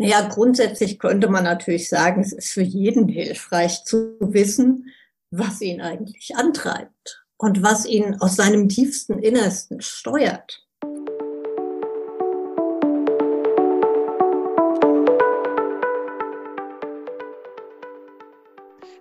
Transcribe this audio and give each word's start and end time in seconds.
Naja, 0.00 0.28
grundsätzlich 0.28 1.00
könnte 1.00 1.28
man 1.28 1.42
natürlich 1.42 1.88
sagen, 1.88 2.20
es 2.20 2.32
ist 2.32 2.50
für 2.50 2.62
jeden 2.62 3.08
hilfreich 3.08 3.82
zu 3.82 4.16
wissen, 4.20 4.94
was 5.32 5.60
ihn 5.60 5.80
eigentlich 5.80 6.36
antreibt 6.36 7.26
und 7.36 7.64
was 7.64 7.84
ihn 7.84 8.14
aus 8.20 8.36
seinem 8.36 8.68
tiefsten 8.68 9.18
Innersten 9.18 9.80
steuert. 9.80 10.64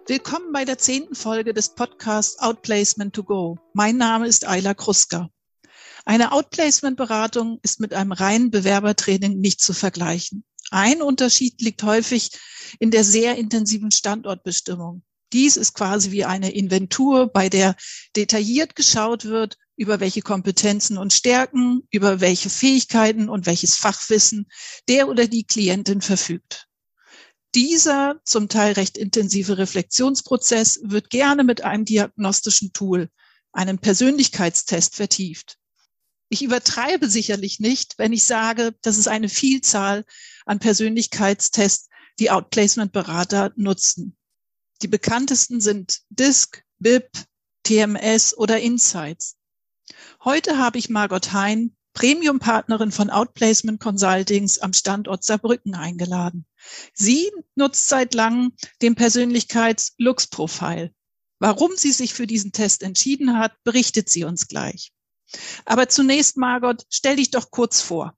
Willkommen 0.07 0.51
bei 0.51 0.65
der 0.65 0.79
zehnten 0.79 1.13
Folge 1.13 1.53
des 1.53 1.75
Podcasts 1.75 2.39
Outplacement 2.39 3.13
to 3.13 3.23
Go. 3.23 3.59
Mein 3.73 3.97
Name 3.97 4.25
ist 4.25 4.47
Ayla 4.47 4.73
Kruska. 4.73 5.29
Eine 6.05 6.31
Outplacement-Beratung 6.31 7.59
ist 7.61 7.79
mit 7.79 7.93
einem 7.93 8.13
reinen 8.13 8.49
Bewerbertraining 8.49 9.37
nicht 9.39 9.61
zu 9.61 9.73
vergleichen. 9.73 10.43
Ein 10.71 11.01
Unterschied 11.01 11.61
liegt 11.61 11.83
häufig 11.83 12.31
in 12.79 12.91
der 12.91 13.03
sehr 13.03 13.37
intensiven 13.37 13.91
Standortbestimmung. 13.91 15.03
Dies 15.33 15.57
ist 15.57 15.73
quasi 15.73 16.11
wie 16.11 16.25
eine 16.25 16.51
Inventur, 16.51 17.27
bei 17.27 17.49
der 17.49 17.75
detailliert 18.15 18.75
geschaut 18.75 19.25
wird, 19.25 19.57
über 19.75 19.99
welche 19.99 20.21
Kompetenzen 20.21 20.97
und 20.97 21.13
Stärken, 21.13 21.87
über 21.91 22.21
welche 22.21 22.49
Fähigkeiten 22.49 23.29
und 23.29 23.45
welches 23.45 23.75
Fachwissen 23.75 24.47
der 24.87 25.07
oder 25.09 25.27
die 25.27 25.43
Klientin 25.43 26.01
verfügt. 26.01 26.67
Dieser 27.55 28.19
zum 28.23 28.49
Teil 28.49 28.73
recht 28.73 28.97
intensive 28.97 29.57
Reflexionsprozess 29.57 30.79
wird 30.83 31.09
gerne 31.09 31.43
mit 31.43 31.61
einem 31.61 31.85
diagnostischen 31.85 32.73
Tool, 32.73 33.09
einem 33.51 33.79
Persönlichkeitstest 33.79 34.95
vertieft. 34.95 35.57
Ich 36.29 36.41
übertreibe 36.41 37.09
sicherlich 37.09 37.59
nicht, 37.59 37.97
wenn 37.97 38.11
ich 38.11 38.25
sage, 38.25 38.75
dass 38.81 38.97
es 38.97 39.07
eine 39.07 39.29
Vielzahl 39.29 40.03
an 40.45 40.59
Persönlichkeitstests 40.59 41.89
die 42.19 42.31
Outplacement-Berater 42.31 43.53
nutzen. 43.55 44.17
Die 44.81 44.87
bekanntesten 44.87 45.61
sind 45.61 46.01
DISC, 46.09 46.63
BIP, 46.79 47.09
TMS 47.63 48.37
oder 48.37 48.59
Insights. 48.59 49.37
Heute 50.23 50.57
habe 50.57 50.77
ich 50.77 50.89
Margot 50.89 51.31
Hein, 51.31 51.75
Premium-Partnerin 51.93 52.91
von 52.91 53.09
Outplacement 53.09 53.79
Consultings 53.79 54.59
am 54.59 54.73
Standort 54.73 55.23
Saarbrücken 55.23 55.73
eingeladen. 55.73 56.45
Sie 56.93 57.31
nutzt 57.55 57.87
seit 57.87 58.13
langem 58.13 58.53
den 58.81 58.95
Persönlichkeits-Lux-Profil. 58.95 60.93
Warum 61.39 61.71
sie 61.75 61.91
sich 61.91 62.13
für 62.13 62.27
diesen 62.27 62.51
Test 62.51 62.83
entschieden 62.83 63.37
hat, 63.37 63.53
berichtet 63.63 64.09
sie 64.09 64.25
uns 64.25 64.47
gleich. 64.47 64.91
Aber 65.65 65.89
zunächst, 65.89 66.37
Margot, 66.37 66.85
stell 66.89 67.17
dich 67.17 67.31
doch 67.31 67.51
kurz 67.51 67.81
vor. 67.81 68.13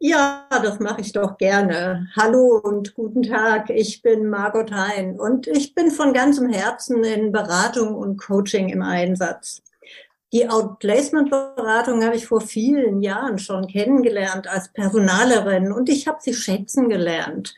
Ja, 0.00 0.46
das 0.50 0.78
mache 0.78 1.00
ich 1.00 1.12
doch 1.12 1.38
gerne. 1.38 2.08
Hallo 2.16 2.60
und 2.62 2.94
guten 2.94 3.24
Tag. 3.24 3.68
Ich 3.70 4.00
bin 4.00 4.28
Margot 4.28 4.70
Hein 4.70 5.18
und 5.18 5.48
ich 5.48 5.74
bin 5.74 5.90
von 5.90 6.12
ganzem 6.12 6.48
Herzen 6.48 7.02
in 7.02 7.32
Beratung 7.32 7.96
und 7.96 8.16
Coaching 8.16 8.68
im 8.68 8.82
Einsatz. 8.82 9.60
Die 10.32 10.48
Outplacement-Beratung 10.48 12.04
habe 12.04 12.14
ich 12.14 12.26
vor 12.26 12.42
vielen 12.42 13.00
Jahren 13.00 13.38
schon 13.38 13.66
kennengelernt 13.66 14.46
als 14.46 14.72
Personalerin 14.72 15.72
und 15.72 15.88
ich 15.88 16.06
habe 16.06 16.18
sie 16.20 16.34
schätzen 16.34 16.88
gelernt. 16.88 17.54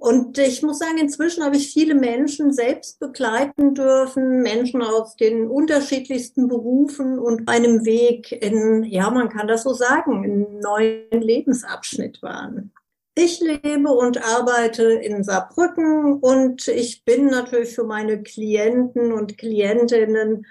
Und 0.00 0.38
ich 0.38 0.62
muss 0.62 0.78
sagen, 0.78 0.96
inzwischen 0.96 1.44
habe 1.44 1.56
ich 1.56 1.74
viele 1.74 1.94
Menschen 1.94 2.54
selbst 2.54 3.00
begleiten 3.00 3.74
dürfen, 3.74 4.40
Menschen 4.40 4.80
aus 4.80 5.14
den 5.14 5.46
unterschiedlichsten 5.46 6.48
Berufen 6.48 7.18
und 7.18 7.46
einem 7.50 7.84
Weg 7.84 8.32
in, 8.32 8.82
ja, 8.84 9.10
man 9.10 9.28
kann 9.28 9.46
das 9.46 9.62
so 9.64 9.74
sagen, 9.74 10.24
einen 10.24 10.58
neuen 10.60 11.20
Lebensabschnitt 11.20 12.22
waren. 12.22 12.72
Ich 13.14 13.40
lebe 13.40 13.90
und 13.90 14.24
arbeite 14.24 14.84
in 14.84 15.22
Saarbrücken 15.22 16.14
und 16.14 16.66
ich 16.68 17.04
bin 17.04 17.26
natürlich 17.26 17.74
für 17.74 17.84
meine 17.84 18.22
Klienten 18.22 19.12
und 19.12 19.36
Klientinnen 19.36 20.46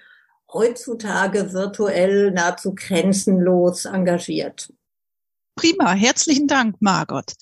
heutzutage 0.53 1.53
virtuell 1.53 2.29
nahezu 2.29 2.75
grenzenlos 2.75 3.85
engagiert. 3.85 4.72
Prima, 5.59 5.92
herzlichen 5.92 6.47
Dank, 6.47 6.78
Margot. 6.80 7.34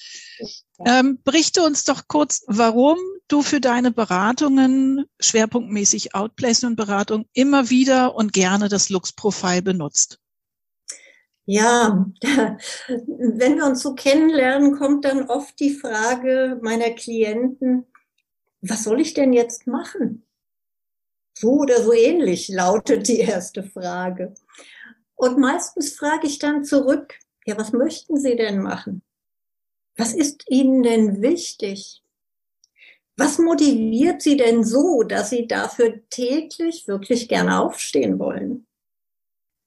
Ähm, 0.84 1.20
berichte 1.24 1.62
uns 1.62 1.84
doch 1.84 2.08
kurz, 2.08 2.44
warum 2.48 2.98
du 3.28 3.44
für 3.44 3.62
deine 3.62 3.92
Beratungen, 3.92 5.06
schwerpunktmäßig 5.20 6.16
Outplacement-Beratung, 6.16 7.28
immer 7.34 7.70
wieder 7.70 8.16
und 8.16 8.34
gerne 8.34 8.70
das 8.70 8.90
Lux-Profil 8.90 9.62
benutzt. 9.62 10.18
Ja, 11.46 12.08
wenn 12.24 13.58
wir 13.58 13.68
uns 13.68 13.84
so 13.84 13.94
kennenlernen, 13.94 14.76
kommt 14.80 15.06
dann 15.06 15.30
oft 15.30 15.60
die 15.60 15.76
Frage 15.76 16.60
meiner 16.64 16.90
Klienten, 16.90 17.86
was 18.62 18.84
soll 18.84 19.00
ich 19.00 19.14
denn 19.14 19.32
jetzt 19.32 19.68
machen? 19.68 20.26
So 21.38 21.52
oder 21.52 21.84
so 21.84 21.94
ähnlich 21.94 22.50
lautet 22.50 23.08
die 23.10 23.20
erste 23.20 23.62
Frage. 23.62 24.34
Und 25.14 25.38
meistens 25.38 25.96
frage 25.96 26.26
ich 26.26 26.40
dann 26.40 26.64
zurück, 26.64 27.14
ja, 27.48 27.58
was 27.58 27.72
möchten 27.72 28.18
Sie 28.18 28.36
denn 28.36 28.62
machen? 28.62 29.02
Was 29.96 30.14
ist 30.14 30.44
Ihnen 30.50 30.84
denn 30.84 31.22
wichtig? 31.22 32.04
Was 33.16 33.40
motiviert 33.40 34.22
Sie 34.22 34.38
denn 34.38 34.64
so, 34.64 35.04
dass 35.04 35.30
Sie 35.30 35.48
dafür 35.48 36.02
täglich 36.10 36.88
wirklich 36.88 37.30
gerne 37.30 37.60
aufstehen 37.60 38.20
wollen? 38.20 38.68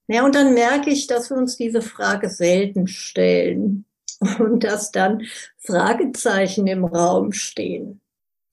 Ja, 0.08 0.24
und 0.24 0.34
dann 0.34 0.54
merke 0.54 0.90
ich, 0.90 1.06
dass 1.06 1.30
wir 1.30 1.36
uns 1.36 1.56
diese 1.56 1.82
Frage 1.82 2.28
selten 2.28 2.86
stellen 2.86 3.86
und 4.38 4.62
dass 4.62 4.92
dann 4.92 5.22
Fragezeichen 5.56 6.66
im 6.66 6.84
Raum 6.84 7.32
stehen. 7.32 8.00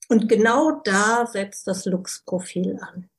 Und 0.08 0.26
genau 0.28 0.80
da 0.84 1.26
setzt 1.26 1.66
das 1.66 1.84
Lux-Profil 1.84 2.78
an. 2.80 3.10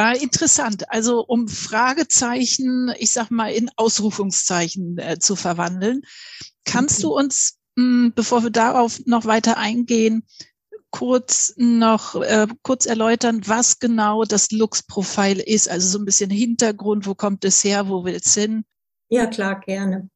Äh, 0.00 0.16
interessant. 0.22 0.90
Also 0.90 1.20
um 1.26 1.46
Fragezeichen, 1.46 2.90
ich 2.98 3.12
sag 3.12 3.30
mal, 3.30 3.52
in 3.52 3.70
Ausrufungszeichen 3.76 4.96
äh, 4.96 5.18
zu 5.18 5.36
verwandeln. 5.36 6.00
Kannst 6.64 7.02
du 7.02 7.14
uns, 7.14 7.58
mh, 7.76 7.84
hm, 7.84 8.12
bevor 8.14 8.42
wir 8.42 8.48
darauf 8.50 9.00
noch 9.04 9.26
weiter 9.26 9.58
eingehen, 9.58 10.26
kurz 10.88 11.52
noch 11.58 12.14
äh, 12.14 12.46
kurz 12.62 12.86
erläutern, 12.86 13.42
was 13.44 13.78
genau 13.78 14.24
das 14.24 14.50
Lux-Profil 14.52 15.38
ist? 15.38 15.68
Also 15.68 15.88
so 15.88 15.98
ein 15.98 16.06
bisschen 16.06 16.30
Hintergrund, 16.30 17.06
wo 17.06 17.14
kommt 17.14 17.44
es 17.44 17.62
her, 17.62 17.90
wo 17.90 18.02
will 18.02 18.14
es 18.14 18.32
hin? 18.32 18.64
Ja, 19.10 19.26
klar, 19.26 19.60
gerne. 19.60 20.08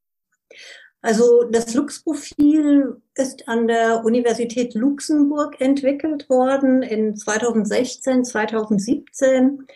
Also 1.05 1.45
das 1.51 1.75
Lux-Profil 1.75 2.97
ist 3.15 3.47
an 3.47 3.69
der 3.69 4.07
Universität 4.07 4.73
Luxemburg 4.73 5.61
entwickelt 5.61 6.31
worden 6.31 6.83
in 6.83 7.15
2016, 7.15 8.25
2017 8.25 9.67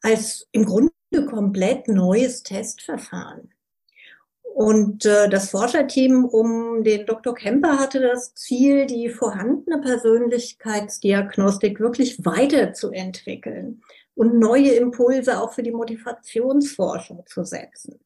als 0.00 0.46
im 0.52 0.64
Grunde 0.64 0.92
komplett 1.28 1.88
neues 1.88 2.44
Testverfahren. 2.44 3.52
Und 4.54 5.04
äh, 5.06 5.28
das 5.28 5.50
Forscherteam 5.50 6.24
um 6.24 6.84
den 6.84 7.04
Dr. 7.04 7.34
Kemper 7.34 7.80
hatte 7.80 7.98
das 7.98 8.34
Ziel, 8.34 8.86
die 8.86 9.08
vorhandene 9.08 9.80
Persönlichkeitsdiagnostik 9.80 11.80
wirklich 11.80 12.24
weiterzuentwickeln 12.24 13.82
und 14.14 14.38
neue 14.38 14.70
Impulse 14.74 15.40
auch 15.40 15.52
für 15.52 15.64
die 15.64 15.72
Motivationsforschung 15.72 17.24
zu 17.26 17.42
setzen. 17.42 17.98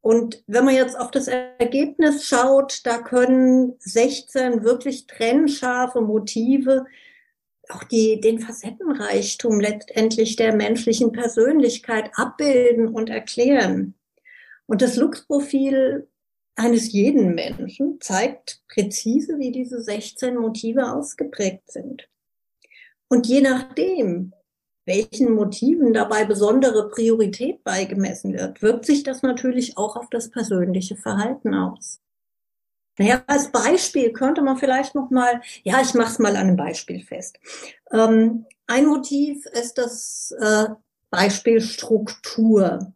Und 0.00 0.42
wenn 0.46 0.64
man 0.64 0.74
jetzt 0.74 0.98
auf 0.98 1.10
das 1.10 1.28
Ergebnis 1.28 2.26
schaut, 2.26 2.80
da 2.84 2.98
können 2.98 3.74
16 3.80 4.62
wirklich 4.62 5.06
trennscharfe 5.06 6.00
Motive 6.00 6.86
auch 7.70 7.84
die, 7.84 8.20
den 8.20 8.38
Facettenreichtum 8.38 9.60
letztendlich 9.60 10.36
der 10.36 10.54
menschlichen 10.54 11.12
Persönlichkeit 11.12 12.10
abbilden 12.14 12.88
und 12.88 13.10
erklären. 13.10 13.94
Und 14.66 14.82
das 14.82 14.96
Lux-Profil 14.96 16.08
eines 16.56 16.92
jeden 16.92 17.34
Menschen 17.34 18.00
zeigt 18.00 18.62
präzise, 18.68 19.38
wie 19.38 19.52
diese 19.52 19.82
16 19.82 20.36
Motive 20.36 20.92
ausgeprägt 20.92 21.70
sind. 21.70 22.08
Und 23.08 23.26
je 23.26 23.40
nachdem, 23.40 24.32
welchen 24.88 25.32
Motiven 25.32 25.92
dabei 25.92 26.24
besondere 26.24 26.88
Priorität 26.88 27.62
beigemessen 27.62 28.32
wird, 28.34 28.60
wirkt 28.62 28.86
sich 28.86 29.04
das 29.04 29.22
natürlich 29.22 29.78
auch 29.78 29.94
auf 29.94 30.10
das 30.10 30.30
persönliche 30.30 30.96
Verhalten 30.96 31.54
aus. 31.54 32.00
Naja, 32.98 33.22
als 33.28 33.52
Beispiel 33.52 34.12
könnte 34.12 34.42
man 34.42 34.56
vielleicht 34.56 34.96
noch 34.96 35.10
mal, 35.10 35.40
ja, 35.62 35.80
ich 35.80 35.94
mache 35.94 36.10
es 36.10 36.18
mal 36.18 36.34
an 36.34 36.48
einem 36.48 36.56
Beispiel 36.56 37.00
fest. 37.00 37.38
Ähm, 37.92 38.46
ein 38.66 38.86
Motiv 38.86 39.46
ist 39.46 39.78
das 39.78 40.34
äh, 40.40 40.64
Beispiel 41.10 41.60
Struktur. 41.60 42.92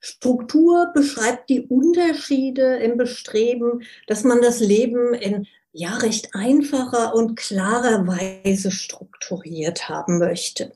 Struktur 0.00 0.90
beschreibt 0.94 1.50
die 1.50 1.66
Unterschiede 1.66 2.76
im 2.76 2.96
Bestreben, 2.96 3.82
dass 4.06 4.24
man 4.24 4.40
das 4.40 4.60
Leben 4.60 5.12
in 5.12 5.46
ja 5.74 5.96
recht 5.96 6.34
einfacher 6.34 7.14
und 7.14 7.36
klarer 7.36 8.06
Weise 8.06 8.70
strukturiert 8.70 9.88
haben 9.88 10.18
möchte. 10.18 10.72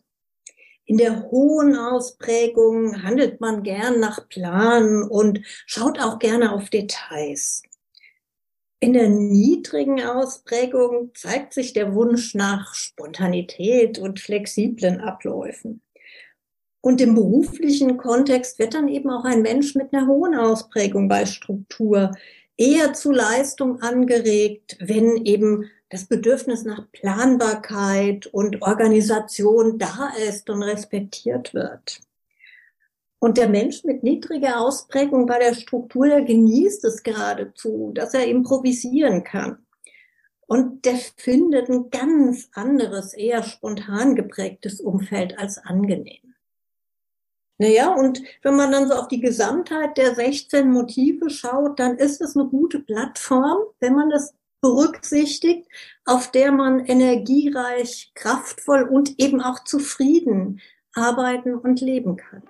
In 0.88 0.96
der 0.96 1.30
hohen 1.30 1.76
Ausprägung 1.76 3.02
handelt 3.02 3.42
man 3.42 3.62
gern 3.62 4.00
nach 4.00 4.26
Plan 4.30 5.02
und 5.02 5.40
schaut 5.66 6.00
auch 6.00 6.18
gerne 6.18 6.50
auf 6.50 6.70
Details. 6.70 7.62
In 8.80 8.94
der 8.94 9.10
niedrigen 9.10 10.02
Ausprägung 10.02 11.10
zeigt 11.14 11.52
sich 11.52 11.74
der 11.74 11.94
Wunsch 11.94 12.34
nach 12.34 12.74
Spontanität 12.74 13.98
und 13.98 14.18
flexiblen 14.18 15.02
Abläufen. 15.02 15.82
Und 16.80 17.02
im 17.02 17.14
beruflichen 17.14 17.98
Kontext 17.98 18.58
wird 18.58 18.72
dann 18.72 18.88
eben 18.88 19.10
auch 19.10 19.26
ein 19.26 19.42
Mensch 19.42 19.74
mit 19.74 19.92
einer 19.92 20.06
hohen 20.06 20.34
Ausprägung 20.34 21.06
bei 21.06 21.26
Struktur 21.26 22.12
eher 22.56 22.94
zu 22.94 23.12
Leistung 23.12 23.82
angeregt, 23.82 24.78
wenn 24.80 25.18
eben 25.26 25.68
das 25.90 26.06
Bedürfnis 26.06 26.64
nach 26.64 26.90
Planbarkeit 26.92 28.26
und 28.26 28.62
Organisation 28.62 29.78
da 29.78 30.12
ist 30.28 30.50
und 30.50 30.62
respektiert 30.62 31.54
wird. 31.54 32.00
Und 33.20 33.36
der 33.36 33.48
Mensch 33.48 33.84
mit 33.84 34.02
niedriger 34.02 34.60
Ausprägung 34.60 35.26
bei 35.26 35.38
der 35.38 35.54
Struktur, 35.54 36.06
der 36.06 36.22
genießt 36.22 36.84
es 36.84 37.02
geradezu, 37.02 37.90
dass 37.94 38.14
er 38.14 38.26
improvisieren 38.26 39.24
kann. 39.24 39.66
Und 40.46 40.84
der 40.84 40.96
findet 41.16 41.68
ein 41.68 41.90
ganz 41.90 42.48
anderes, 42.52 43.12
eher 43.12 43.42
spontan 43.42 44.14
geprägtes 44.14 44.80
Umfeld 44.80 45.38
als 45.38 45.58
angenehm. 45.58 46.34
Naja, 47.58 47.92
und 47.92 48.22
wenn 48.42 48.54
man 48.54 48.70
dann 48.70 48.86
so 48.86 48.94
auf 48.94 49.08
die 49.08 49.20
Gesamtheit 49.20 49.98
der 49.98 50.14
16 50.14 50.70
Motive 50.70 51.28
schaut, 51.28 51.80
dann 51.80 51.98
ist 51.98 52.20
es 52.20 52.36
eine 52.36 52.46
gute 52.46 52.78
Plattform, 52.78 53.58
wenn 53.80 53.94
man 53.94 54.10
das 54.10 54.32
berücksichtigt, 54.60 55.68
auf 56.04 56.30
der 56.30 56.52
man 56.52 56.84
energiereich, 56.84 58.12
kraftvoll 58.14 58.82
und 58.82 59.18
eben 59.18 59.40
auch 59.40 59.64
zufrieden 59.64 60.60
arbeiten 60.94 61.54
und 61.54 61.80
leben 61.80 62.16
kann. 62.16 62.42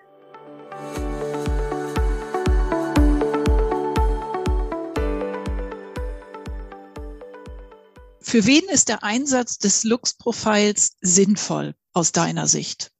Für 8.20 8.44
wen 8.44 8.68
ist 8.68 8.90
der 8.90 9.02
Einsatz 9.02 9.58
des 9.58 9.84
Lux-Profiles 9.84 10.96
sinnvoll 11.00 11.74
aus 11.94 12.12
deiner 12.12 12.46
Sicht? 12.46 12.92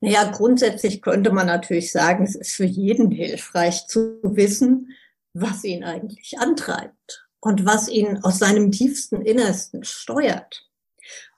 Naja, 0.00 0.30
grundsätzlich 0.30 1.02
könnte 1.02 1.32
man 1.32 1.46
natürlich 1.46 1.92
sagen, 1.92 2.24
es 2.24 2.34
ist 2.34 2.52
für 2.52 2.64
jeden 2.64 3.10
hilfreich 3.10 3.86
zu 3.88 4.20
wissen, 4.22 4.96
was 5.34 5.64
ihn 5.64 5.84
eigentlich 5.84 6.38
antreibt 6.38 7.27
und 7.40 7.64
was 7.64 7.88
ihn 7.88 8.18
aus 8.22 8.38
seinem 8.38 8.70
tiefsten 8.72 9.22
Innersten 9.22 9.84
steuert. 9.84 10.68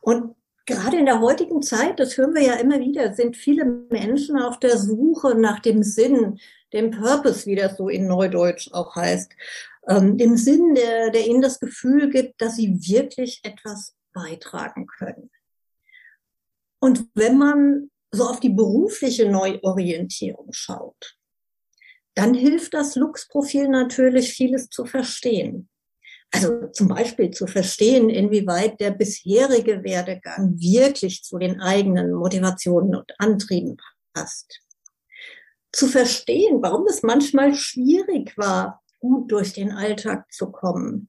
Und 0.00 0.35
gerade 0.67 0.99
in 0.99 1.06
der 1.06 1.20
heutigen 1.20 1.62
Zeit, 1.62 2.00
das 2.00 2.17
hören 2.17 2.35
wir 2.35 2.43
ja 2.43 2.55
immer 2.55 2.81
wieder, 2.81 3.14
sind 3.14 3.37
viele 3.37 3.64
Menschen 3.64 4.38
auf 4.38 4.58
der 4.58 4.79
Suche 4.79 5.35
nach 5.35 5.61
dem 5.61 5.82
Sinn, 5.82 6.38
dem 6.73 6.91
Purpose, 6.91 7.47
wie 7.47 7.56
das 7.56 7.76
so 7.76 7.88
in 7.88 8.06
Neudeutsch 8.06 8.70
auch 8.73 8.94
heißt 8.97 9.32
ähm, 9.88 10.19
dem 10.19 10.37
Sinn, 10.37 10.75
der, 10.75 11.11
der 11.11 11.26
ihnen 11.26 11.43
das 11.43 11.61
Gefühl 11.61 12.11
gibt, 12.11 12.41
dass 12.41 12.56
sie 12.56 12.79
wirklich 12.81 13.41
etwas 13.43 13.97
beitragen 14.12 14.87
können. 14.87 15.31
Und 16.81 17.06
wenn 17.14 17.38
man 17.38 17.91
so 18.12 18.25
auf 18.25 18.41
die 18.41 18.50
berufliche 18.50 19.31
Neuorientierung 19.31 20.52
schaut, 20.52 21.17
dann 22.14 22.35
hilft 22.35 22.75
das 22.75 22.97
Lux-Profil 22.97 23.69
natürlich, 23.69 24.32
vieles 24.32 24.69
zu 24.69 24.85
verstehen. 24.85 25.70
Also 26.32 26.69
zum 26.69 26.88
Beispiel 26.88 27.31
zu 27.31 27.47
verstehen, 27.47 28.09
inwieweit 28.09 28.81
der 28.81 28.93
bisherige 28.93 29.82
Werdegang 29.82 30.59
wirklich 30.59 31.25
zu 31.25 31.38
den 31.38 31.61
eigenen 31.61 32.12
Motivationen 32.12 32.94
und 32.94 33.12
Antrieben 33.19 33.77
passt. 34.12 34.61
Zu 35.73 35.87
verstehen, 35.87 36.62
warum 36.62 36.87
es 36.87 37.03
manchmal 37.03 37.55
schwierig 37.55 38.37
war, 38.37 38.82
gut 39.00 39.31
durch 39.32 39.53
den 39.53 39.73
Alltag 39.73 40.31
zu 40.32 40.50
kommen. 40.50 41.09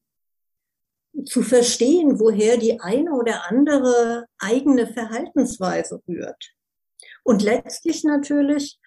Zu 1.26 1.44
verstehen, 1.44 2.20
woher 2.20 2.58
die 2.58 2.80
eine 2.80 3.12
oder 3.12 3.50
andere 3.50 4.26
eigene 4.40 4.88
Verhaltensweise 4.88 6.02
rührt. 6.08 6.54
Und 7.24 7.44
letztlich 7.44 8.04
natürlich 8.04 8.80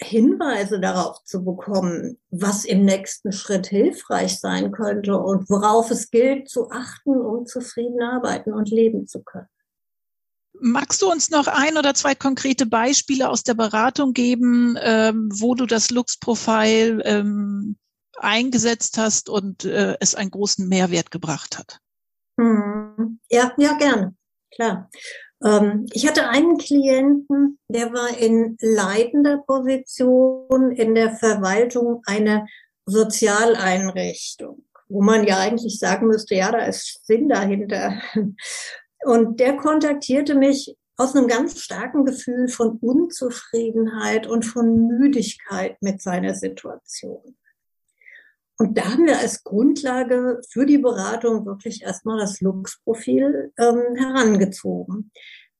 Hinweise 0.00 0.78
darauf 0.78 1.24
zu 1.24 1.44
bekommen, 1.44 2.18
was 2.30 2.64
im 2.64 2.84
nächsten 2.84 3.32
Schritt 3.32 3.66
hilfreich 3.66 4.38
sein 4.38 4.70
könnte 4.70 5.16
und 5.18 5.48
worauf 5.48 5.90
es 5.90 6.10
gilt 6.10 6.50
zu 6.50 6.70
achten, 6.70 7.18
um 7.18 7.46
zufrieden 7.46 8.02
arbeiten 8.02 8.52
und 8.52 8.70
leben 8.70 9.06
zu 9.06 9.22
können. 9.22 9.48
Magst 10.58 11.02
du 11.02 11.10
uns 11.10 11.30
noch 11.30 11.48
ein 11.48 11.76
oder 11.76 11.94
zwei 11.94 12.14
konkrete 12.14 12.66
Beispiele 12.66 13.28
aus 13.28 13.42
der 13.42 13.54
Beratung 13.54 14.12
geben, 14.12 14.76
ähm, 14.80 15.28
wo 15.32 15.54
du 15.54 15.66
das 15.66 15.90
Lux-Profil 15.90 17.02
ähm, 17.04 17.76
eingesetzt 18.18 18.98
hast 18.98 19.28
und 19.28 19.64
äh, 19.64 19.96
es 20.00 20.14
einen 20.14 20.30
großen 20.30 20.68
Mehrwert 20.68 21.10
gebracht 21.10 21.58
hat. 21.58 21.78
Hm. 22.38 23.20
Ja, 23.30 23.52
ja, 23.58 23.72
gerne. 23.74 24.14
Klar. 24.54 24.90
Ähm, 25.44 25.86
ich 25.92 26.06
hatte 26.06 26.28
einen 26.28 26.58
Klienten, 26.58 27.58
der 27.68 27.92
war 27.92 28.16
in 28.18 28.56
leitender 28.60 29.38
Position 29.46 30.72
in 30.72 30.94
der 30.94 31.16
Verwaltung 31.16 32.02
einer 32.06 32.46
Sozialeinrichtung, 32.86 34.64
wo 34.88 35.02
man 35.02 35.26
ja 35.26 35.38
eigentlich 35.38 35.78
sagen 35.78 36.06
müsste, 36.06 36.36
ja, 36.36 36.52
da 36.52 36.64
ist 36.64 37.04
Sinn 37.06 37.28
dahinter. 37.28 38.00
Und 39.04 39.40
der 39.40 39.56
kontaktierte 39.56 40.34
mich 40.34 40.76
aus 40.96 41.14
einem 41.14 41.28
ganz 41.28 41.60
starken 41.60 42.04
Gefühl 42.04 42.48
von 42.48 42.78
Unzufriedenheit 42.78 44.26
und 44.26 44.44
von 44.44 44.86
Müdigkeit 44.86 45.76
mit 45.82 46.00
seiner 46.00 46.34
Situation. 46.34 47.36
Und 48.58 48.78
da 48.78 48.92
haben 48.92 49.06
wir 49.06 49.18
als 49.18 49.44
Grundlage 49.44 50.40
für 50.48 50.64
die 50.64 50.78
Beratung 50.78 51.44
wirklich 51.44 51.82
erstmal 51.82 52.18
das 52.18 52.40
Lux-Profil 52.40 53.52
ähm, 53.58 53.96
herangezogen. 53.96 55.10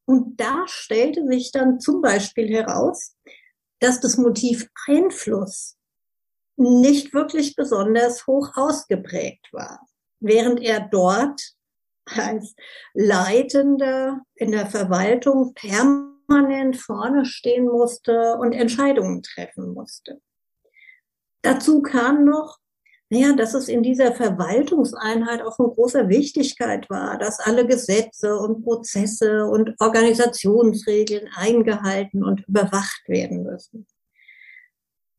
Und 0.07 0.41
da 0.41 0.65
stellte 0.67 1.27
sich 1.27 1.53
dann 1.53 1.81
zum 1.81 2.01
Beispiel 2.01 2.49
heraus, 2.49 3.17
dass 3.81 4.01
das 4.01 4.17
Motiv 4.17 4.69
Einfluss 4.87 5.77
nicht 6.57 7.13
wirklich 7.13 7.55
besonders 7.55 8.27
hoch 8.27 8.53
ausgeprägt 8.55 9.53
war, 9.53 9.87
während 10.21 10.61
er 10.61 10.81
dort 10.81 11.43
als 12.07 12.55
Leitender 12.95 14.23
in 14.37 14.53
der 14.53 14.67
Verwaltung 14.67 15.53
permanent 15.55 16.77
vorne 16.77 17.27
stehen 17.27 17.67
musste 17.67 18.37
und 18.37 18.53
Entscheidungen 18.53 19.23
treffen 19.23 19.75
musste. 19.75 20.21
Dazu 21.43 21.83
kam 21.83 22.25
noch, 22.25 22.59
naja, 23.09 23.35
dass 23.35 23.55
es 23.55 23.69
in 23.69 23.83
dieser 23.83 24.13
Verwaltungseinheit 24.13 25.43
auch 25.43 25.57
von 25.57 25.71
großer 25.71 26.09
Wichtigkeit 26.09 26.91
war, 26.91 27.19
dass 27.19 27.39
alle 27.39 27.67
Gesetze 27.67 28.37
und 28.37 28.65
Prozesse 28.65 29.47
und 29.47 29.75
Organisationsregeln 29.79 31.29
eingehalten 31.37 32.25
und 32.25 32.47
überwacht 32.49 33.09
werden 33.09 33.45
müssen. 33.45 33.87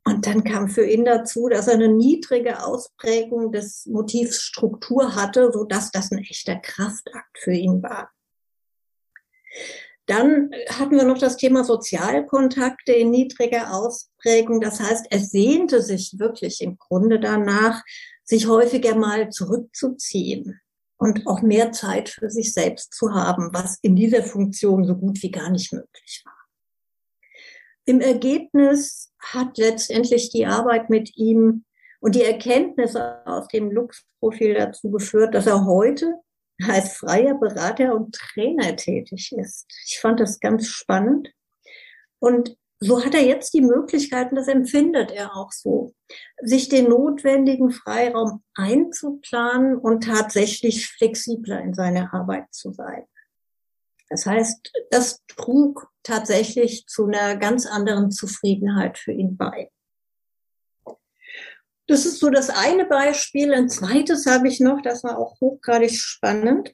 Und 0.04 0.26
dann 0.26 0.44
kam 0.44 0.70
für 0.70 0.86
ihn 0.86 1.06
dazu, 1.06 1.50
dass 1.50 1.68
er 1.68 1.76
eine 1.76 1.90
niedrige 1.90 2.64
Ausprägung 2.64 3.52
des 3.52 3.86
Motivs 3.86 4.42
Struktur 4.42 5.16
hatte, 5.16 5.52
so 5.52 5.64
dass 5.64 5.92
das 5.92 6.12
ein 6.12 6.20
echter 6.20 6.56
Kraftakt 6.56 7.38
für 7.38 7.52
ihn 7.52 7.84
war. 7.84 8.10
Dann 10.08 10.52
hatten 10.70 10.96
wir 10.96 11.04
noch 11.04 11.18
das 11.18 11.36
Thema 11.36 11.66
Sozialkontakte 11.66 12.94
in 12.94 13.12
niedriger 13.12 13.74
Ausprägung. 13.74 14.62
Das 14.62 14.80
heißt, 14.80 15.08
er 15.10 15.20
sehnte 15.20 15.82
sich 15.82 16.18
wirklich 16.18 16.62
im 16.62 16.78
Grunde 16.78 17.20
danach, 17.20 17.84
sich 18.24 18.48
häufiger 18.48 18.96
mal 18.96 19.30
zurückzuziehen 19.30 20.60
und 20.98 21.28
auch 21.28 21.42
mehr 21.42 21.74
Zeit 21.74 22.10
für 22.10 22.30
sich 22.30 22.54
selbst 22.54 22.94
zu 22.94 23.14
haben, 23.14 23.50
was 23.54 23.80
in 23.82 23.96
dieser 23.96 24.24
Funktion 24.24 24.86
so 24.86 24.96
gut 24.96 25.22
wie 25.22 25.32
gar 25.32 25.50
nicht 25.50 25.74
möglich 25.74 26.24
war. 26.26 26.34
Im 27.86 28.02
Ergebnis 28.02 29.14
hat 29.20 29.58
letztendlich 29.58 30.30
die 30.30 30.46
Arbeit 30.46 30.90
mit 30.90 31.16
ihm 31.18 31.66
und 32.00 32.16
die 32.16 32.24
Erkenntnisse 32.24 33.26
aus 33.26 33.48
dem 33.48 33.72
Lux-Profil 33.72 34.54
dazu 34.54 34.90
geführt, 34.90 35.34
dass 35.34 35.48
er 35.48 35.66
heute 35.66 36.14
als 36.68 36.98
freier 36.98 37.36
Berater 37.36 37.96
und 37.96 38.16
Trainer 38.16 38.76
tätig 38.76 39.32
ist. 39.38 39.66
Ich 39.88 40.00
fand 40.00 40.20
das 40.20 40.40
ganz 40.40 40.68
spannend. 40.68 41.32
Und 42.20 42.58
so 42.80 43.04
hat 43.04 43.16
er 43.16 43.26
jetzt 43.26 43.54
die 43.54 43.62
Möglichkeiten, 43.62 44.36
das 44.36 44.48
empfindet 44.48 45.12
er 45.12 45.36
auch 45.36 45.52
so, 45.52 45.94
sich 46.42 46.70
den 46.70 46.90
notwendigen 46.90 47.72
Freiraum 47.72 48.44
einzuplanen 48.54 49.78
und 49.78 50.04
tatsächlich 50.04 50.88
flexibler 50.88 51.62
in 51.62 51.74
seiner 51.74 52.14
Arbeit 52.14 52.46
zu 52.52 52.72
sein. 52.72 53.04
Das 54.10 54.26
heißt, 54.26 54.72
das 54.92 55.24
trug 55.28 55.90
tatsächlich 56.04 56.86
zu 56.88 57.08
einer 57.08 57.36
ganz 57.36 57.66
anderen 57.66 58.12
Zufriedenheit 58.12 58.98
für 58.98 59.12
ihn 59.12 59.36
bei. 59.38 59.70
Das 61.88 62.06
ist 62.06 62.20
so 62.20 62.30
das 62.30 62.50
eine 62.50 62.86
Beispiel. 62.86 63.54
Ein 63.54 63.70
zweites 63.70 64.26
habe 64.26 64.48
ich 64.48 64.60
noch, 64.60 64.82
das 64.82 65.04
war 65.04 65.18
auch 65.18 65.40
hochgradig 65.40 65.92
spannend. 65.92 66.74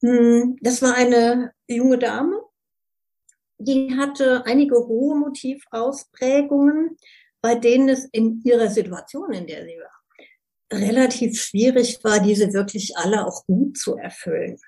Hm, 0.00 0.56
das 0.62 0.80
war 0.80 0.94
eine 0.94 1.52
junge 1.66 1.98
Dame, 1.98 2.40
die 3.58 3.96
hatte 3.96 4.46
einige 4.46 4.76
hohe 4.76 5.16
Motivausprägungen, 5.16 6.96
bei 7.40 7.56
denen 7.56 7.88
es 7.88 8.04
in 8.12 8.40
ihrer 8.44 8.68
Situation, 8.68 9.32
in 9.32 9.46
der 9.46 9.64
sie 9.64 9.76
war, 9.76 10.78
relativ 10.78 11.40
schwierig 11.40 12.02
war, 12.04 12.20
diese 12.20 12.52
wirklich 12.52 12.96
alle 12.96 13.26
auch 13.26 13.44
gut 13.46 13.76
zu 13.76 13.96
erfüllen. 13.96 14.58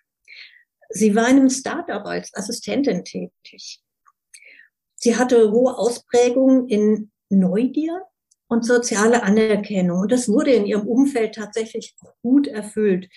Sie 0.89 1.15
war 1.15 1.29
in 1.29 1.37
einem 1.37 1.51
Startup 1.51 2.05
als 2.05 2.35
Assistentin 2.35 3.05
tätig. 3.05 3.81
Sie 4.97 5.17
hatte 5.17 5.53
hohe 5.53 5.79
Ausprägungen 5.79 6.69
in 6.69 7.13
Neugier 7.29 8.03
und 8.51 8.65
soziale 8.65 9.23
Anerkennung. 9.23 10.01
Und 10.01 10.13
das 10.13 10.29
wurde 10.29 10.51
in 10.51 10.67
ihrem 10.67 10.87
Umfeld 10.87 11.37
tatsächlich 11.37 11.95
gut 12.21 12.49
erfüllt. 12.49 13.09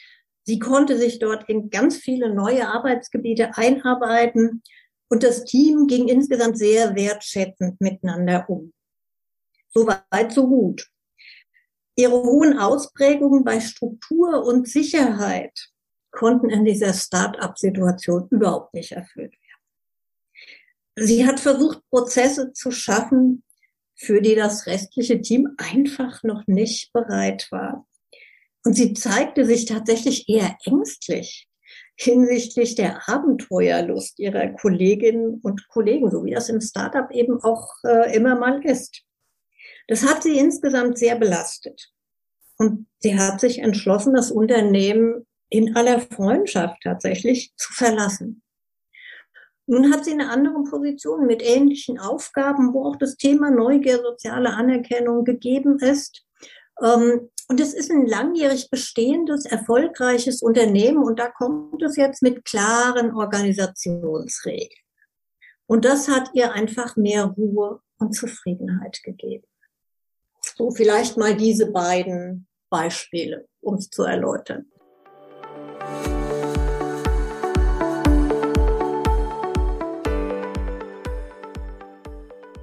Sie 0.44 0.60
konnte 0.60 0.98
sich 0.98 1.20
dort 1.20 1.50
in 1.50 1.70
ganz 1.70 1.98
viele 1.98 2.34
neue 2.34 2.68
Arbeitsgebiete 2.68 3.58
einarbeiten 3.58 4.62
und 5.10 5.24
das 5.24 5.44
Team 5.44 5.88
ging 5.88 6.08
insgesamt 6.08 6.58
sehr 6.58 6.96
wertschätzend 6.96 7.82
miteinander 7.82 8.46
um. 8.48 8.74
So 9.70 9.88
weit, 9.88 10.32
so 10.32 10.48
gut. 10.48 10.88
Ihre 11.96 12.22
hohen 12.24 12.60
Ausprägungen 12.60 13.44
bei 13.44 13.60
Struktur 13.60 14.46
und 14.46 14.68
Sicherheit 14.68 15.70
konnten 16.12 16.52
in 16.52 16.64
dieser 16.64 16.94
Start-up-Situation 16.94 18.28
überhaupt 18.30 18.74
nicht 18.76 18.92
erfüllt 18.92 19.34
werden. 19.34 21.08
Sie 21.08 21.26
hat 21.26 21.40
versucht, 21.40 21.82
Prozesse 21.90 22.54
zu 22.54 22.70
schaffen, 22.70 23.44
für 23.96 24.22
die 24.22 24.36
das 24.36 24.68
restliche 24.68 25.22
Team 25.22 25.50
einfach 25.58 26.24
noch 26.24 26.46
nicht 26.48 26.92
bereit 26.94 27.48
war. 27.52 27.88
Und 28.66 28.76
sie 28.76 28.94
zeigte 28.94 29.46
sich 29.46 29.66
tatsächlich 29.66 30.30
eher 30.30 30.58
ängstlich 30.66 31.48
hinsichtlich 31.96 32.76
der 32.76 33.08
Abenteuerlust 33.08 34.20
ihrer 34.20 34.48
Kolleginnen 34.50 35.40
und 35.44 35.68
Kollegen, 35.68 36.10
so 36.10 36.24
wie 36.26 36.32
das 36.32 36.50
im 36.50 36.62
Startup 36.62 37.10
eben 37.12 37.42
auch 37.44 37.70
äh, 37.84 38.16
immer 38.16 38.36
mal 38.36 38.64
ist. 38.66 39.04
Das 39.88 40.04
hat 40.04 40.24
sie 40.24 40.38
insgesamt 40.38 40.98
sehr 40.98 41.16
belastet. 41.16 41.92
Und 42.58 42.88
sie 43.00 43.18
hat 43.18 43.40
sich 43.40 43.60
entschlossen, 43.60 44.14
das 44.14 44.32
Unternehmen 44.32 45.26
in 45.50 45.76
aller 45.76 46.00
Freundschaft 46.00 46.82
tatsächlich 46.84 47.54
zu 47.58 47.74
verlassen. 47.74 48.43
Nun 49.66 49.94
hat 49.94 50.06
sie 50.06 50.12
eine 50.12 50.30
andere 50.30 50.64
Position 50.64 51.26
mit 51.26 51.42
ähnlichen 51.42 51.98
Aufgaben, 52.00 52.74
wo 52.74 52.86
auch 52.86 52.98
das 52.98 53.16
Thema 53.16 53.50
Neugier, 53.50 54.02
soziale 54.02 54.54
Anerkennung 54.54 55.24
gegeben 55.24 55.80
ist. 55.80 56.26
Ähm, 56.82 57.30
und 57.50 57.60
es 57.60 57.74
ist 57.74 57.92
ein 57.92 58.06
langjährig 58.06 58.70
bestehendes, 58.70 59.46
erfolgreiches 59.46 60.42
Unternehmen 60.42 61.04
und 61.04 61.20
da 61.20 61.30
kommt 61.30 61.82
es 61.84 61.98
jetzt 61.98 62.22
mit 62.22 62.46
klaren 62.46 63.14
Organisationsregeln. 63.16 64.70
Und 65.66 65.86
das 65.86 66.08
hat 66.08 66.30
ihr 66.34 66.52
einfach 66.54 66.96
mehr 66.96 67.26
Ruhe 67.26 67.82
und 68.00 68.14
Zufriedenheit 68.14 69.02
gegeben. 69.04 69.46
So 70.56 70.72
vielleicht 70.72 71.18
mal 71.18 71.36
diese 71.36 71.72
beiden 71.72 72.48
Beispiele, 72.70 73.48
um 73.62 73.76
es 73.76 73.90
zu 73.90 74.04
erläutern. 74.04 74.66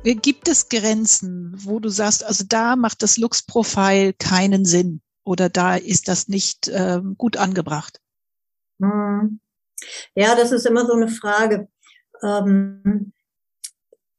Gibt 0.02 0.48
es 0.48 0.68
Grenzen, 0.70 1.52
wo 1.56 1.78
du 1.78 1.90
sagst, 1.90 2.24
also 2.24 2.44
da 2.48 2.74
macht 2.74 3.02
das 3.02 3.18
Lux-Profil 3.18 4.14
keinen 4.14 4.64
Sinn 4.64 5.02
oder 5.24 5.50
da 5.50 5.76
ist 5.76 6.08
das 6.08 6.26
nicht 6.28 6.68
äh, 6.68 7.00
gut 7.18 7.36
angebracht? 7.36 8.00
Hm. 8.80 9.40
Ja, 10.14 10.34
das 10.34 10.52
ist 10.52 10.66
immer 10.66 10.86
so 10.86 10.94
eine 10.94 11.08
Frage. 11.08 11.68
Ähm, 12.22 13.12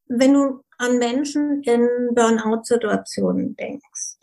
wenn 0.08 0.34
du 0.34 0.64
an 0.78 0.98
Menschen 0.98 1.64
in 1.64 1.88
Burnout-Situationen 2.14 3.56
denkst 3.56 4.18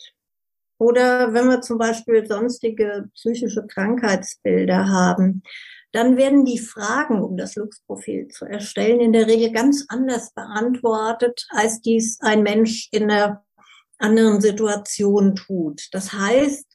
oder 0.78 1.32
wenn 1.32 1.48
wir 1.48 1.60
zum 1.60 1.78
Beispiel 1.78 2.26
sonstige 2.26 3.08
psychische 3.14 3.66
Krankheitsbilder 3.66 4.88
haben, 4.88 5.42
dann 5.92 6.16
werden 6.16 6.44
die 6.44 6.58
Fragen, 6.58 7.22
um 7.22 7.36
das 7.36 7.54
Lux-Profil 7.56 8.28
zu 8.28 8.44
erstellen, 8.44 9.00
in 9.00 9.12
der 9.12 9.26
Regel 9.26 9.52
ganz 9.52 9.86
anders 9.88 10.32
beantwortet, 10.34 11.46
als 11.50 11.80
dies 11.80 12.18
ein 12.20 12.42
Mensch 12.42 12.88
in 12.92 13.10
einer 13.10 13.44
anderen 13.98 14.40
Situation 14.40 15.34
tut. 15.34 15.88
Das 15.92 16.12
heißt, 16.12 16.66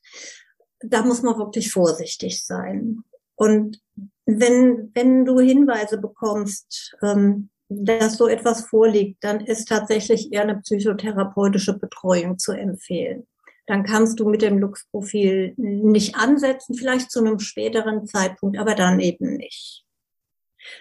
da 0.79 1.03
muss 1.03 1.21
man 1.21 1.37
wirklich 1.37 1.71
vorsichtig 1.71 2.43
sein. 2.43 3.03
Und 3.35 3.79
wenn, 4.25 4.91
wenn 4.93 5.25
du 5.25 5.39
Hinweise 5.39 5.97
bekommst, 5.97 6.95
ähm, 7.01 7.49
dass 7.69 8.17
so 8.17 8.27
etwas 8.27 8.65
vorliegt, 8.65 9.23
dann 9.23 9.41
ist 9.41 9.67
tatsächlich 9.67 10.31
eher 10.31 10.41
eine 10.41 10.59
psychotherapeutische 10.59 11.77
Betreuung 11.77 12.37
zu 12.37 12.51
empfehlen 12.51 13.27
dann 13.65 13.83
kannst 13.83 14.19
du 14.19 14.29
mit 14.29 14.41
dem 14.41 14.57
Lux-Profil 14.57 15.53
nicht 15.57 16.15
ansetzen, 16.15 16.75
vielleicht 16.75 17.11
zu 17.11 17.19
einem 17.19 17.39
späteren 17.39 18.05
Zeitpunkt, 18.05 18.57
aber 18.57 18.75
dann 18.75 18.99
eben 18.99 19.37
nicht. 19.37 19.85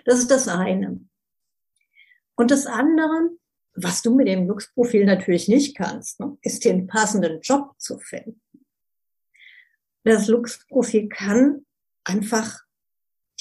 Das 0.05 0.19
ist 0.19 0.31
das 0.31 0.49
eine. 0.49 1.01
Und 2.35 2.51
das 2.51 2.67
andere, 2.67 3.31
was 3.75 4.03
du 4.03 4.15
mit 4.15 4.27
dem 4.27 4.47
Lux-Profil 4.47 5.05
natürlich 5.05 5.49
nicht 5.49 5.77
kannst, 5.77 6.21
ne, 6.21 6.37
ist 6.43 6.65
den 6.65 6.87
passenden 6.87 7.41
Job 7.41 7.75
zu 7.79 7.99
finden. 7.99 8.41
Das 10.05 10.27
Lux-Profil 10.27 11.09
kann 11.09 11.65
einfach 12.05 12.61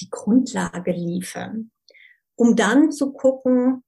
die 0.00 0.08
Grundlage 0.10 0.92
liefern, 0.92 1.72
um 2.36 2.54
dann 2.54 2.92
zu 2.92 3.12
gucken, 3.12 3.82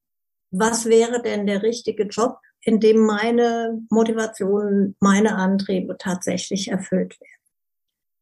was 0.50 0.86
wäre 0.86 1.22
denn 1.22 1.46
der 1.46 1.62
richtige 1.62 2.04
Job, 2.04 2.38
in 2.64 2.80
dem 2.80 3.00
meine 3.00 3.82
Motivation, 3.90 4.96
meine 5.00 5.36
Antriebe 5.36 5.96
tatsächlich 5.98 6.68
erfüllt 6.68 7.20
werden. 7.20 7.30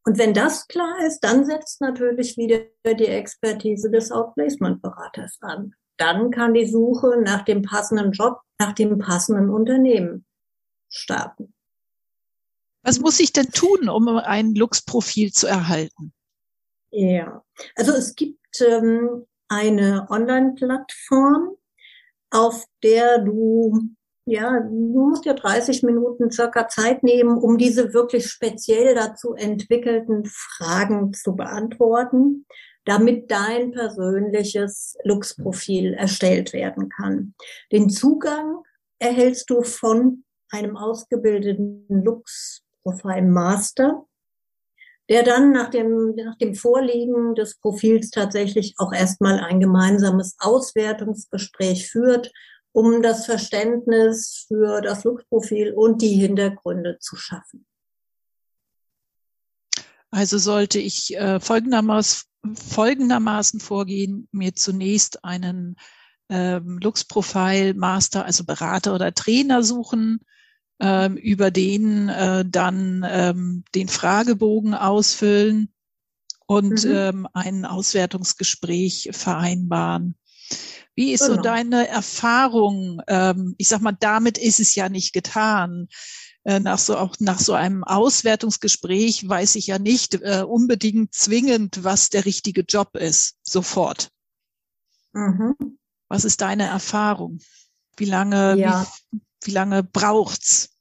Und 0.05 0.17
wenn 0.17 0.33
das 0.33 0.67
klar 0.67 0.97
ist, 1.05 1.21
dann 1.21 1.45
setzt 1.45 1.79
natürlich 1.79 2.35
wieder 2.35 2.65
die 2.85 3.07
Expertise 3.07 3.89
des 3.89 4.11
Outplacement-Beraters 4.11 5.37
an. 5.41 5.75
Dann 5.97 6.29
kann 6.31 6.53
die 6.53 6.65
Suche 6.65 7.21
nach 7.23 7.43
dem 7.43 7.61
passenden 7.61 8.11
Job, 8.11 8.41
nach 8.59 8.73
dem 8.73 8.97
passenden 8.97 9.49
Unternehmen 9.49 10.25
starten. 10.89 11.53
Was 12.81 12.99
muss 12.99 13.21
ich 13.21 13.31
denn 13.31 13.49
tun, 13.51 13.87
um 13.87 14.09
ein 14.09 14.55
Lux-Profil 14.55 15.31
zu 15.31 15.47
erhalten? 15.47 16.13
Ja, 16.91 17.43
also 17.75 17.93
es 17.93 18.13
gibt 18.15 18.59
ähm, 18.59 19.25
eine 19.47 20.07
Online-Plattform, 20.09 21.55
auf 22.29 22.65
der 22.83 23.19
du 23.19 23.95
ja, 24.25 24.59
du 24.59 25.09
musst 25.09 25.25
ja 25.25 25.33
30 25.33 25.83
Minuten 25.83 26.31
circa 26.31 26.67
Zeit 26.67 27.03
nehmen, 27.03 27.37
um 27.37 27.57
diese 27.57 27.93
wirklich 27.93 28.27
speziell 28.27 28.95
dazu 28.95 29.33
entwickelten 29.33 30.25
Fragen 30.25 31.13
zu 31.13 31.35
beantworten, 31.35 32.45
damit 32.85 33.31
dein 33.31 33.71
persönliches 33.71 34.95
Lux-Profil 35.03 35.93
erstellt 35.93 36.53
werden 36.53 36.89
kann. 36.89 37.33
Den 37.71 37.89
Zugang 37.89 38.63
erhältst 38.99 39.49
du 39.49 39.63
von 39.63 40.23
einem 40.51 40.77
ausgebildeten 40.77 41.85
Lux-Profil 41.89 43.23
Master, 43.23 44.05
der 45.09 45.23
dann 45.23 45.51
nach 45.51 45.69
dem, 45.69 46.15
nach 46.15 46.37
dem 46.37 46.55
Vorliegen 46.55 47.35
des 47.35 47.59
Profils 47.59 48.09
tatsächlich 48.09 48.75
auch 48.77 48.93
erstmal 48.93 49.39
ein 49.39 49.59
gemeinsames 49.59 50.37
Auswertungsgespräch 50.39 51.89
führt 51.89 52.31
um 52.73 53.01
das 53.01 53.25
Verständnis 53.25 54.45
für 54.47 54.81
das 54.81 55.03
Lookprofil 55.05 55.73
und 55.73 56.01
die 56.01 56.15
Hintergründe 56.15 56.97
zu 56.99 57.15
schaffen. 57.15 57.65
Also 60.11 60.37
sollte 60.37 60.79
ich 60.79 61.15
äh, 61.15 61.39
folgendermaßen, 61.39 62.29
folgendermaßen 62.53 63.59
vorgehen, 63.59 64.27
mir 64.31 64.53
zunächst 64.53 65.23
einen 65.23 65.77
ähm, 66.29 66.79
Lux-Profil 66.79 67.73
Master, 67.75 68.25
also 68.25 68.43
Berater 68.43 68.93
oder 68.93 69.13
Trainer 69.13 69.63
suchen, 69.63 70.19
ähm, 70.79 71.17
über 71.17 71.51
den 71.51 72.09
äh, 72.09 72.43
dann 72.47 73.05
ähm, 73.07 73.63
den 73.75 73.87
Fragebogen 73.87 74.73
ausfüllen 74.73 75.73
und 76.45 76.83
mhm. 76.83 76.91
ähm, 76.91 77.27
ein 77.33 77.65
Auswertungsgespräch 77.65 79.09
vereinbaren. 79.13 80.15
Wie 80.95 81.11
ist 81.11 81.21
genau. 81.21 81.35
so 81.35 81.41
deine 81.41 81.87
Erfahrung? 81.87 83.01
Ähm, 83.07 83.55
ich 83.57 83.67
sag 83.67 83.81
mal, 83.81 83.97
damit 83.99 84.37
ist 84.37 84.59
es 84.59 84.75
ja 84.75 84.89
nicht 84.89 85.13
getan. 85.13 85.87
Äh, 86.45 86.59
nach 86.59 86.77
so 86.77 86.97
auch 86.97 87.15
nach 87.19 87.39
so 87.39 87.53
einem 87.53 87.83
Auswertungsgespräch 87.83 89.27
weiß 89.27 89.55
ich 89.55 89.67
ja 89.67 89.79
nicht 89.79 90.15
äh, 90.15 90.43
unbedingt 90.45 91.13
zwingend, 91.13 91.83
was 91.83 92.09
der 92.09 92.25
richtige 92.25 92.61
Job 92.61 92.95
ist, 92.95 93.35
sofort. 93.43 94.09
Mhm. 95.13 95.55
Was 96.09 96.25
ist 96.25 96.41
deine 96.41 96.65
Erfahrung? 96.65 97.39
Wie 97.95 98.05
lange, 98.05 98.57
ja. 98.57 98.85
wie, 99.11 99.21
wie 99.45 99.51
lange 99.51 99.83
braucht's? 99.83 100.72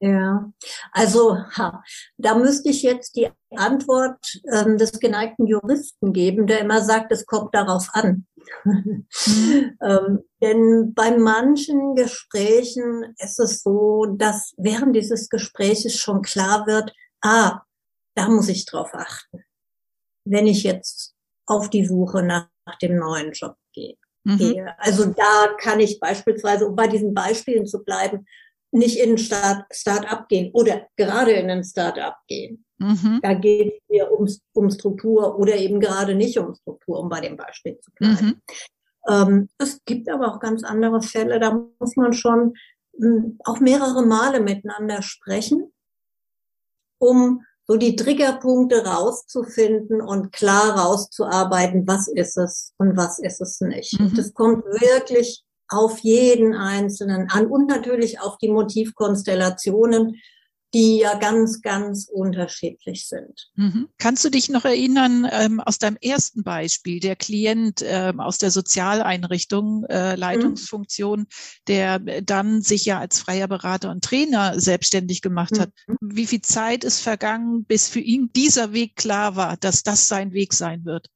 Ja, 0.00 0.52
also 0.92 1.38
ha, 1.56 1.82
da 2.18 2.34
müsste 2.34 2.68
ich 2.68 2.82
jetzt 2.82 3.16
die 3.16 3.30
Antwort 3.56 4.18
ähm, 4.52 4.76
des 4.76 4.98
geneigten 4.98 5.46
Juristen 5.46 6.12
geben, 6.12 6.46
der 6.46 6.60
immer 6.60 6.82
sagt, 6.82 7.12
es 7.12 7.24
kommt 7.26 7.54
darauf 7.54 7.88
an. 7.92 8.26
Mhm. 8.64 9.06
ähm, 9.82 10.24
denn 10.42 10.92
bei 10.94 11.16
manchen 11.16 11.94
Gesprächen 11.94 13.14
ist 13.18 13.38
es 13.38 13.62
so, 13.62 14.06
dass 14.06 14.52
während 14.58 14.94
dieses 14.94 15.28
Gespräches 15.28 15.96
schon 15.96 16.22
klar 16.22 16.66
wird, 16.66 16.92
ah, 17.22 17.62
da 18.14 18.28
muss 18.28 18.48
ich 18.48 18.66
drauf 18.66 18.90
achten, 18.92 19.44
wenn 20.24 20.46
ich 20.46 20.64
jetzt 20.64 21.14
auf 21.46 21.70
die 21.70 21.86
Suche 21.86 22.22
nach, 22.22 22.48
nach 22.66 22.78
dem 22.78 22.96
neuen 22.96 23.32
Job 23.32 23.56
gehe. 23.72 23.96
Mhm. 24.24 24.68
Also 24.78 25.06
da 25.06 25.54
kann 25.58 25.80
ich 25.80 26.00
beispielsweise, 26.00 26.66
um 26.66 26.76
bei 26.76 26.88
diesen 26.88 27.14
Beispielen 27.14 27.66
zu 27.66 27.84
bleiben, 27.84 28.26
nicht 28.74 28.98
in 28.98 29.12
ein 29.12 29.18
Start-up 29.18 30.28
gehen 30.28 30.50
oder 30.52 30.86
gerade 30.96 31.32
in 31.32 31.48
ein 31.48 31.64
Start-up 31.64 32.18
gehen. 32.26 32.64
Mhm. 32.78 33.20
Da 33.22 33.34
geht 33.34 33.74
es 33.74 33.82
hier 33.88 34.10
um, 34.10 34.28
um 34.52 34.70
Struktur 34.70 35.38
oder 35.38 35.56
eben 35.56 35.80
gerade 35.80 36.14
nicht 36.14 36.38
um 36.38 36.54
Struktur, 36.54 36.98
um 36.98 37.08
bei 37.08 37.20
dem 37.20 37.36
Beispiel 37.36 37.78
zu 37.78 37.92
bleiben. 37.92 38.26
Mhm. 38.26 38.42
Ähm, 39.08 39.48
es 39.58 39.80
gibt 39.84 40.08
aber 40.10 40.34
auch 40.34 40.40
ganz 40.40 40.64
andere 40.64 41.02
Fälle, 41.02 41.38
da 41.38 41.52
muss 41.78 41.96
man 41.96 42.12
schon 42.12 42.54
mh, 42.98 43.06
hm, 43.06 43.38
auch 43.44 43.60
mehrere 43.60 44.04
Male 44.04 44.40
miteinander 44.40 45.02
sprechen, 45.02 45.72
um 46.98 47.42
so 47.66 47.76
die 47.76 47.96
Triggerpunkte 47.96 48.84
rauszufinden 48.84 50.02
und 50.02 50.32
klar 50.32 50.78
rauszuarbeiten, 50.78 51.86
was 51.86 52.08
ist 52.08 52.36
es 52.36 52.74
und 52.76 52.96
was 52.96 53.18
ist 53.18 53.40
es 53.40 53.60
nicht. 53.60 53.98
Mhm. 53.98 54.14
Das 54.16 54.34
kommt 54.34 54.64
wirklich 54.64 55.44
auf 55.74 55.98
jeden 56.00 56.54
Einzelnen 56.54 57.28
an 57.30 57.46
und 57.46 57.68
natürlich 57.68 58.20
auf 58.20 58.38
die 58.38 58.50
Motivkonstellationen, 58.50 60.16
die 60.74 60.98
ja 60.98 61.16
ganz, 61.16 61.62
ganz 61.62 62.08
unterschiedlich 62.12 63.06
sind. 63.06 63.48
Mhm. 63.54 63.88
Kannst 63.96 64.24
du 64.24 64.28
dich 64.28 64.48
noch 64.48 64.64
erinnern 64.64 65.26
ähm, 65.30 65.60
aus 65.60 65.78
deinem 65.78 65.96
ersten 66.02 66.42
Beispiel, 66.42 66.98
der 66.98 67.14
Klient 67.14 67.80
ähm, 67.84 68.18
aus 68.18 68.38
der 68.38 68.50
Sozialeinrichtung, 68.50 69.84
äh, 69.84 70.16
Leitungsfunktion, 70.16 71.20
mhm. 71.20 71.26
der 71.68 72.00
dann 72.00 72.60
sich 72.60 72.84
ja 72.84 72.98
als 72.98 73.20
freier 73.20 73.46
Berater 73.46 73.90
und 73.92 74.02
Trainer 74.02 74.58
selbstständig 74.58 75.22
gemacht 75.22 75.60
hat. 75.60 75.70
Mhm. 75.86 75.96
Wie 76.00 76.26
viel 76.26 76.42
Zeit 76.42 76.82
ist 76.82 77.00
vergangen, 77.00 77.64
bis 77.64 77.88
für 77.88 78.00
ihn 78.00 78.30
dieser 78.34 78.72
Weg 78.72 78.96
klar 78.96 79.36
war, 79.36 79.56
dass 79.56 79.84
das 79.84 80.08
sein 80.08 80.32
Weg 80.32 80.52
sein 80.52 80.84
wird? 80.84 81.08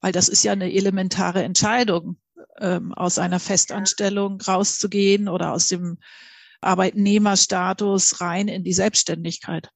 Weil 0.00 0.12
das 0.12 0.28
ist 0.28 0.44
ja 0.44 0.52
eine 0.52 0.72
elementare 0.72 1.42
Entscheidung, 1.42 2.18
ähm, 2.58 2.92
aus 2.94 3.18
einer 3.18 3.40
Festanstellung 3.40 4.40
rauszugehen 4.40 5.28
oder 5.28 5.52
aus 5.52 5.68
dem 5.68 5.98
Arbeitnehmerstatus 6.60 8.20
rein 8.20 8.48
in 8.48 8.64
die 8.64 8.72
Selbstständigkeit? 8.72 9.70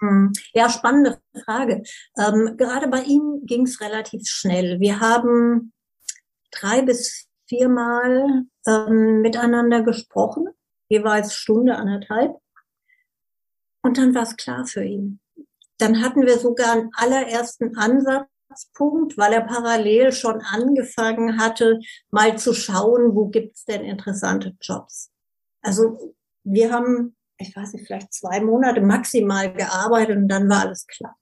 Hm. 0.00 0.32
Ja, 0.52 0.68
spannende 0.68 1.20
Frage. 1.44 1.82
Ähm, 2.18 2.56
gerade 2.56 2.88
bei 2.88 3.02
Ihnen 3.02 3.46
ging 3.46 3.62
es 3.62 3.80
relativ 3.80 4.26
schnell. 4.26 4.80
Wir 4.80 5.00
haben 5.00 5.72
drei 6.50 6.82
bis 6.82 7.28
viermal 7.48 8.44
ähm, 8.66 9.20
miteinander 9.22 9.82
gesprochen, 9.82 10.48
jeweils 10.88 11.34
Stunde, 11.34 11.76
anderthalb. 11.76 12.36
Und 13.82 13.98
dann 13.98 14.14
war 14.14 14.22
es 14.22 14.36
klar 14.36 14.66
für 14.66 14.84
ihn. 14.84 15.20
Dann 15.78 16.02
hatten 16.02 16.22
wir 16.22 16.38
sogar 16.38 16.72
einen 16.72 16.90
allerersten 16.94 17.76
Ansatzpunkt, 18.56 19.18
weil 19.18 19.32
er 19.32 19.42
parallel 19.42 20.12
schon 20.12 20.40
angefangen 20.40 21.38
hatte, 21.38 21.80
mal 22.10 22.38
zu 22.38 22.54
schauen, 22.54 23.14
wo 23.14 23.26
gibt's 23.26 23.64
denn 23.64 23.84
interessante 23.84 24.56
Jobs. 24.60 25.10
Also 25.62 26.14
wir 26.44 26.72
haben, 26.72 27.16
ich 27.38 27.54
weiß 27.54 27.74
nicht, 27.74 27.86
vielleicht 27.86 28.12
zwei 28.12 28.40
Monate 28.40 28.80
maximal 28.80 29.52
gearbeitet 29.52 30.16
und 30.16 30.28
dann 30.28 30.48
war 30.48 30.62
alles 30.62 30.86
klar. 30.86 31.16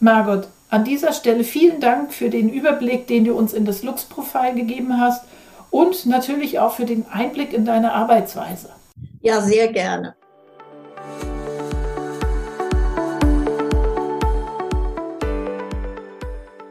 Margot, 0.00 0.48
an 0.70 0.84
dieser 0.84 1.12
Stelle 1.12 1.44
vielen 1.44 1.80
Dank 1.80 2.12
für 2.12 2.28
den 2.28 2.50
Überblick, 2.50 3.06
den 3.06 3.24
du 3.24 3.34
uns 3.34 3.52
in 3.52 3.64
das 3.64 3.82
Lux-Profil 3.82 4.54
gegeben 4.54 4.98
hast 4.98 5.24
und 5.70 6.06
natürlich 6.06 6.58
auch 6.58 6.74
für 6.74 6.84
den 6.84 7.06
Einblick 7.06 7.52
in 7.52 7.64
deine 7.64 7.92
Arbeitsweise. 7.92 8.70
Ja, 9.20 9.40
sehr 9.40 9.72
gerne. 9.72 10.16